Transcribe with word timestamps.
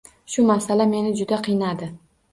Shu 0.35 0.45
masala 0.51 0.87
meni 0.95 1.13
juda 1.21 1.41
qiynadi 1.49 1.91